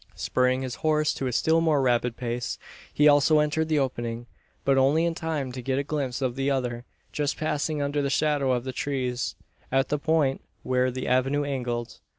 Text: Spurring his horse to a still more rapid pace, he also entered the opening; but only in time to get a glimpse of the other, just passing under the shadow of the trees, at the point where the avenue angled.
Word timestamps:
Spurring 0.15 0.63
his 0.63 0.73
horse 0.81 1.13
to 1.13 1.27
a 1.27 1.31
still 1.31 1.61
more 1.61 1.79
rapid 1.79 2.17
pace, 2.17 2.57
he 2.91 3.07
also 3.07 3.37
entered 3.37 3.67
the 3.69 3.77
opening; 3.77 4.25
but 4.65 4.75
only 4.75 5.05
in 5.05 5.13
time 5.13 5.51
to 5.51 5.61
get 5.61 5.77
a 5.77 5.83
glimpse 5.83 6.23
of 6.23 6.35
the 6.35 6.49
other, 6.49 6.85
just 7.13 7.37
passing 7.37 7.83
under 7.83 8.01
the 8.01 8.09
shadow 8.09 8.51
of 8.51 8.63
the 8.63 8.73
trees, 8.73 9.35
at 9.71 9.89
the 9.89 9.99
point 9.99 10.41
where 10.63 10.89
the 10.89 11.07
avenue 11.07 11.43
angled. 11.43 11.99